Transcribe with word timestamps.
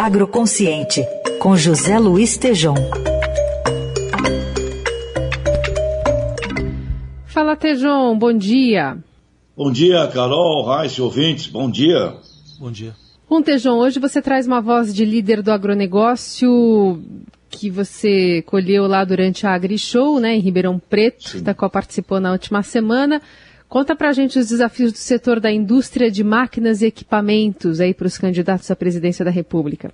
Agroconsciente, 0.00 1.06
com 1.38 1.54
José 1.58 1.98
Luiz 1.98 2.38
Tejom. 2.38 2.74
Fala, 7.26 7.54
Tejom, 7.54 8.18
bom 8.18 8.32
dia. 8.32 8.96
Bom 9.54 9.70
dia, 9.70 10.06
Carol, 10.06 10.64
Raíssa, 10.64 11.02
ouvintes, 11.02 11.48
bom 11.48 11.70
dia. 11.70 12.14
Bom 12.58 12.72
dia. 12.72 12.94
Bom, 13.28 13.42
Tejom, 13.42 13.76
hoje 13.76 14.00
você 14.00 14.22
traz 14.22 14.46
uma 14.46 14.62
voz 14.62 14.94
de 14.94 15.04
líder 15.04 15.42
do 15.42 15.52
agronegócio 15.52 16.98
que 17.50 17.68
você 17.68 18.40
colheu 18.46 18.86
lá 18.86 19.04
durante 19.04 19.46
a 19.46 19.52
AgriShow, 19.52 20.18
né, 20.18 20.34
em 20.34 20.40
Ribeirão 20.40 20.78
Preto, 20.78 21.28
Sim. 21.28 21.42
da 21.42 21.52
qual 21.52 21.70
participou 21.70 22.18
na 22.18 22.32
última 22.32 22.62
semana. 22.62 23.20
Conta 23.70 23.94
pra 23.94 24.12
gente 24.12 24.36
os 24.36 24.48
desafios 24.48 24.90
do 24.90 24.98
setor 24.98 25.38
da 25.38 25.52
indústria 25.52 26.10
de 26.10 26.24
máquinas 26.24 26.82
e 26.82 26.86
equipamentos 26.86 27.78
aí 27.78 27.94
para 27.94 28.08
os 28.08 28.18
candidatos 28.18 28.68
à 28.68 28.74
presidência 28.74 29.24
da 29.24 29.30
República. 29.30 29.92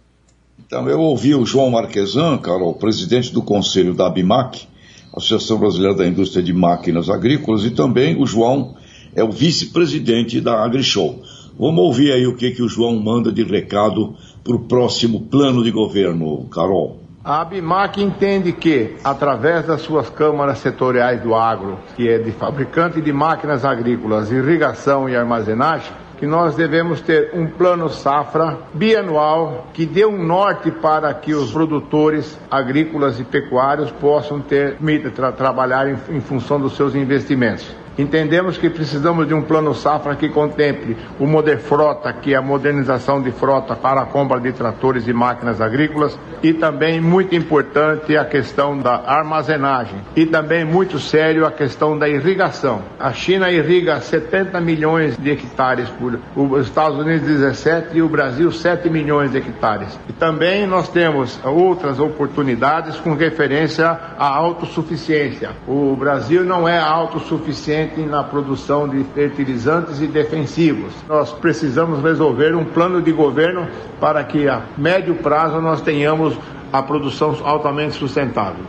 Então, 0.67 0.89
eu 0.89 0.99
ouvi 0.99 1.35
o 1.35 1.45
João 1.45 1.69
Marquesan, 1.69 2.39
Carol, 2.39 2.73
presidente 2.73 3.35
do 3.35 3.43
conselho 3.43 3.93
da 3.93 4.07
ABMAC, 4.07 4.67
Associação 5.15 5.59
Brasileira 5.59 5.95
da 5.95 6.07
Indústria 6.07 6.43
de 6.43 6.55
Máquinas 6.55 7.11
Agrícolas, 7.11 7.67
e 7.67 7.71
também 7.71 8.19
o 8.19 8.25
João 8.25 8.77
é 9.15 9.23
o 9.23 9.31
vice-presidente 9.31 10.41
da 10.41 10.65
AgriShow. 10.65 11.23
Vamos 11.59 11.85
ouvir 11.85 12.13
aí 12.13 12.27
o 12.27 12.35
que, 12.35 12.53
que 12.53 12.63
o 12.63 12.69
João 12.71 12.99
manda 12.99 13.31
de 13.31 13.45
recado 13.45 14.17
para 14.43 14.57
o 14.57 14.61
próximo 14.61 15.27
plano 15.27 15.63
de 15.63 15.71
governo, 15.71 16.47
Carol. 16.49 17.06
A 17.27 17.41
ABMAC 17.41 18.01
entende 18.01 18.53
que, 18.53 18.99
através 19.03 19.67
das 19.67 19.81
suas 19.81 20.09
câmaras 20.09 20.59
setoriais 20.59 21.21
do 21.21 21.35
agro, 21.35 21.77
que 21.97 22.09
é 22.09 22.19
de 22.19 22.31
fabricante 22.31 23.01
de 23.01 23.13
máquinas 23.13 23.65
agrícolas, 23.65 24.31
irrigação 24.31 25.09
e 25.09 25.17
armazenagem, 25.17 25.91
que 26.19 26.25
nós 26.25 26.55
devemos 26.55 27.01
ter 27.01 27.33
um 27.35 27.49
plano 27.49 27.89
safra 27.89 28.57
bianual 28.73 29.67
que 29.75 29.85
dê 29.85 30.07
um 30.07 30.25
norte 30.25 30.71
para 30.71 31.13
que 31.15 31.35
os 31.35 31.51
produtores 31.51 32.39
agrícolas 32.49 33.19
e 33.19 33.25
pecuários 33.25 33.91
possam 33.91 34.41
ter 34.41 34.77
tra 35.13 35.33
trabalhar 35.33 35.89
em, 35.89 35.99
em 36.11 36.21
função 36.21 36.61
dos 36.61 36.77
seus 36.77 36.95
investimentos. 36.95 37.75
Entendemos 37.99 38.59
que 38.59 38.69
precisamos 38.69 39.27
de 39.27 39.33
um 39.33 39.43
plano 39.43 39.75
safra 39.75 40.15
que 40.17 40.29
contemple 40.29 40.97
o 41.19 41.27
Moderfrota, 41.27 42.13
que 42.13 42.35
é 42.35 42.37
a 42.37 42.43
modernização 42.43 43.23
de 43.23 43.31
frota 43.31 43.75
para 43.75 44.03
a 44.03 44.07
compra 44.07 44.39
de 44.39 44.53
tratores 44.53 45.09
e 45.09 45.13
máquinas 45.13 45.61
agrícolas, 45.61 46.19
e 46.43 46.53
também 46.53 47.01
muito 47.01 47.35
importante 47.35 48.17
a 48.17 48.25
questão 48.25 48.79
da 48.79 49.03
armazenagem 49.07 49.99
e 50.15 50.27
também 50.27 50.65
muito 50.65 50.99
sério 50.99 51.47
a 51.47 51.51
questão 51.51 51.99
da 51.99 52.09
irrigação. 52.09 52.83
A 52.99 53.13
China 53.13 53.51
irriga 53.51 54.01
70 54.01 54.61
milhões 54.61 55.17
de 55.17 55.31
hectares 55.31 55.89
por 55.89 56.19
os 56.37 56.67
Estados 56.67 56.99
Unidos 56.99 57.27
17 57.27 57.97
e 57.97 58.03
o 58.03 58.09
Brasil 58.09 58.53
7 58.53 58.91
milhões 58.91 59.31
de 59.31 59.39
hectares. 59.39 59.99
E 60.09 60.13
também 60.13 60.67
nós 60.67 60.89
temos 60.89 61.41
outras 61.43 61.99
oportunidades 61.99 62.97
com 62.97 63.15
referência 63.15 63.87
à 64.19 64.27
autossuficiência. 64.27 65.51
O 65.67 65.97
Brasil 65.97 66.45
não 66.45 66.69
é 66.69 66.79
autossuficiente 66.79 67.86
na 68.07 68.23
produção 68.25 68.89
de 68.89 69.05
fertilizantes 69.15 70.01
e 70.01 70.07
defensivos. 70.07 70.93
Nós 71.09 71.33
precisamos 71.33 72.03
resolver 72.03 72.55
um 72.55 72.65
plano 72.65 73.03
de 73.03 73.13
governo 73.13 73.69
para 74.01 74.23
que 74.25 74.49
a 74.49 74.67
médio 74.77 75.15
prazo 75.17 75.61
nós 75.61 75.81
tenhamos 75.81 76.35
a 76.73 76.83
produção 76.83 77.37
altamente 77.45 77.95
sustentável. 77.95 78.65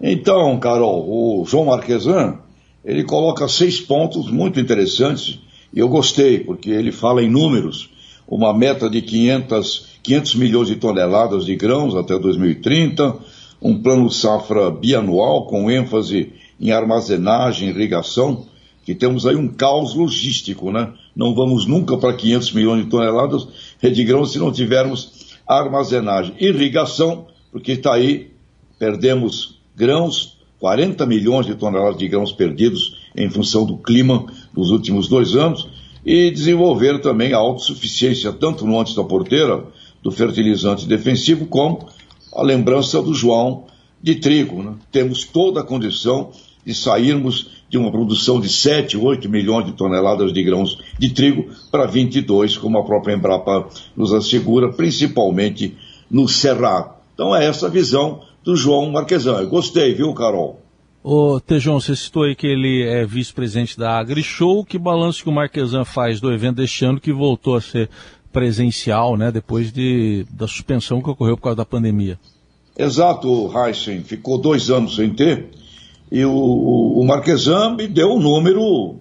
Então, 0.00 0.58
Carol, 0.58 1.04
o 1.08 1.44
João 1.44 1.66
Marquesan, 1.66 2.38
ele 2.84 3.04
coloca 3.04 3.48
seis 3.48 3.80
pontos 3.80 4.30
muito 4.30 4.60
interessantes 4.60 5.40
e 5.72 5.80
eu 5.80 5.88
gostei, 5.88 6.40
porque 6.40 6.70
ele 6.70 6.92
fala 6.92 7.22
em 7.22 7.28
números, 7.28 7.90
uma 8.26 8.52
meta 8.52 8.88
de 8.88 9.02
500, 9.02 9.98
500 10.02 10.34
milhões 10.36 10.68
de 10.68 10.76
toneladas 10.76 11.44
de 11.44 11.56
grãos 11.56 11.94
até 11.94 12.18
2030, 12.18 13.16
um 13.60 13.82
plano 13.82 14.08
safra 14.10 14.70
bianual 14.70 15.46
com 15.46 15.70
ênfase 15.70 16.32
em 16.60 16.70
armazenagem, 16.70 17.68
irrigação, 17.68 18.46
que 18.88 18.94
temos 18.94 19.26
aí 19.26 19.36
um 19.36 19.48
caos 19.48 19.94
logístico, 19.94 20.72
né? 20.72 20.94
Não 21.14 21.34
vamos 21.34 21.66
nunca 21.66 21.98
para 21.98 22.14
500 22.14 22.52
milhões 22.52 22.84
de 22.84 22.90
toneladas 22.90 23.46
de 23.82 24.02
grãos 24.02 24.32
se 24.32 24.38
não 24.38 24.50
tivermos 24.50 25.26
armazenagem. 25.46 26.34
Irrigação, 26.40 27.26
porque 27.52 27.72
está 27.72 27.92
aí, 27.92 28.30
perdemos 28.78 29.58
grãos, 29.76 30.38
40 30.58 31.04
milhões 31.04 31.44
de 31.44 31.54
toneladas 31.54 31.98
de 31.98 32.08
grãos 32.08 32.32
perdidos 32.32 32.96
em 33.14 33.28
função 33.28 33.66
do 33.66 33.76
clima 33.76 34.24
nos 34.56 34.70
últimos 34.70 35.06
dois 35.06 35.36
anos, 35.36 35.68
e 36.02 36.30
desenvolver 36.30 36.98
também 37.02 37.34
a 37.34 37.36
autossuficiência, 37.36 38.32
tanto 38.32 38.66
no 38.66 38.80
antes 38.80 38.94
da 38.94 39.04
porteira, 39.04 39.66
do 40.02 40.10
fertilizante 40.10 40.88
defensivo, 40.88 41.44
como 41.44 41.90
a 42.34 42.42
lembrança 42.42 43.02
do 43.02 43.12
João 43.12 43.64
de 44.02 44.14
trigo. 44.14 44.62
Né? 44.62 44.76
Temos 44.90 45.24
toda 45.24 45.60
a 45.60 45.62
condição 45.62 46.30
de 46.64 46.72
sairmos 46.72 47.57
de 47.68 47.76
uma 47.76 47.90
produção 47.90 48.40
de 48.40 48.48
7, 48.48 48.96
8 48.96 49.28
milhões 49.28 49.66
de 49.66 49.72
toneladas 49.72 50.32
de 50.32 50.42
grãos 50.42 50.78
de 50.98 51.10
trigo 51.10 51.46
para 51.70 51.86
22, 51.86 52.56
como 52.56 52.78
a 52.78 52.84
própria 52.84 53.14
Embrapa 53.14 53.68
nos 53.96 54.12
assegura, 54.12 54.72
principalmente 54.72 55.76
no 56.10 56.28
Cerrado. 56.28 56.94
Então 57.14 57.34
é 57.34 57.44
essa 57.46 57.66
a 57.66 57.70
visão 57.70 58.22
do 58.42 58.56
João 58.56 58.90
Marquesan. 58.90 59.40
Eu 59.40 59.48
gostei, 59.48 59.92
viu, 59.92 60.14
Carol? 60.14 60.62
Ô, 61.02 61.40
Tejão, 61.40 61.80
você 61.80 61.94
citou 61.94 62.24
aí 62.24 62.34
que 62.34 62.46
ele 62.46 62.82
é 62.82 63.06
vice-presidente 63.06 63.78
da 63.78 63.98
AgriShow. 63.98 64.64
Que 64.64 64.78
balanço 64.78 65.22
que 65.22 65.28
o 65.28 65.32
Marquesan 65.32 65.84
faz 65.84 66.20
do 66.20 66.32
evento 66.32 66.56
deste 66.56 66.84
ano 66.84 67.00
que 67.00 67.12
voltou 67.12 67.56
a 67.56 67.60
ser 67.60 67.88
presencial, 68.32 69.16
né, 69.16 69.32
depois 69.32 69.72
de, 69.72 70.26
da 70.30 70.46
suspensão 70.46 71.00
que 71.00 71.08
ocorreu 71.08 71.36
por 71.36 71.44
causa 71.44 71.56
da 71.56 71.64
pandemia? 71.64 72.18
Exato, 72.76 73.50
Heisen. 73.56 74.02
Ficou 74.04 74.38
dois 74.38 74.70
anos 74.70 74.96
sem 74.96 75.10
ter. 75.10 75.50
E 76.10 76.24
o, 76.24 76.32
o, 76.32 77.00
o 77.00 77.06
Marquesan 77.06 77.74
me 77.76 77.86
deu 77.86 78.12
um 78.12 78.20
número, 78.20 78.96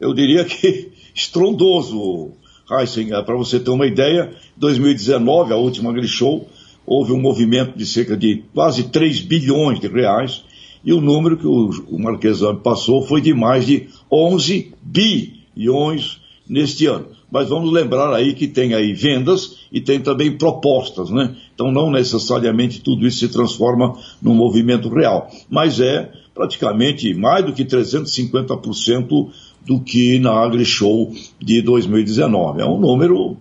eu 0.00 0.14
diria 0.14 0.44
que 0.44 0.92
estrondoso, 1.14 2.32
Heisen. 2.70 3.08
Para 3.08 3.36
você 3.36 3.60
ter 3.60 3.70
uma 3.70 3.86
ideia, 3.86 4.32
2019, 4.56 5.52
a 5.52 5.56
última 5.56 5.94
Show, 6.06 6.48
houve 6.86 7.12
um 7.12 7.20
movimento 7.20 7.76
de 7.76 7.86
cerca 7.86 8.16
de 8.16 8.44
quase 8.54 8.84
3 8.84 9.20
bilhões 9.22 9.80
de 9.80 9.88
reais, 9.88 10.44
e 10.84 10.92
o 10.92 11.00
número 11.00 11.36
que 11.36 11.46
o, 11.46 11.70
o 11.88 11.98
Marquesan 11.98 12.56
passou 12.56 13.02
foi 13.02 13.20
de 13.20 13.32
mais 13.32 13.66
de 13.66 13.88
11 14.10 14.74
bilhões 14.82 16.20
neste 16.48 16.86
ano. 16.86 17.06
Mas 17.30 17.48
vamos 17.48 17.72
lembrar 17.72 18.14
aí 18.14 18.34
que 18.34 18.46
tem 18.46 18.74
aí 18.74 18.92
vendas 18.92 19.56
e 19.72 19.80
tem 19.80 19.98
também 19.98 20.36
propostas, 20.36 21.10
né? 21.10 21.34
Então 21.54 21.72
não 21.72 21.90
necessariamente 21.90 22.80
tudo 22.80 23.06
isso 23.06 23.18
se 23.18 23.28
transforma 23.28 23.98
num 24.20 24.34
movimento 24.34 24.88
real, 24.88 25.28
mas 25.48 25.80
é 25.80 26.12
praticamente 26.34 27.14
mais 27.14 27.44
do 27.44 27.52
que 27.52 27.64
350% 27.64 29.30
do 29.64 29.80
que 29.80 30.18
na 30.18 30.32
AgriShow 30.32 31.14
de 31.40 31.62
2019. 31.62 32.60
É 32.60 32.66
um 32.66 32.78
número 32.78 33.36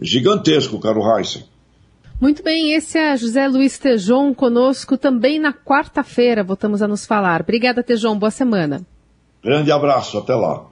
gigantesco, 0.00 0.80
caro 0.80 1.02
Heisen. 1.02 1.44
Muito 2.20 2.42
bem, 2.42 2.74
esse 2.74 2.98
é 2.98 3.16
José 3.16 3.48
Luiz 3.48 3.78
Tejon 3.78 4.34
conosco 4.34 4.98
também 4.98 5.38
na 5.38 5.52
quarta-feira. 5.52 6.44
Voltamos 6.44 6.82
a 6.82 6.88
nos 6.88 7.06
falar. 7.06 7.40
Obrigada, 7.40 7.82
Tejon. 7.82 8.18
Boa 8.18 8.30
semana. 8.30 8.84
Grande 9.42 9.72
abraço, 9.72 10.18
até 10.18 10.34
lá. 10.34 10.69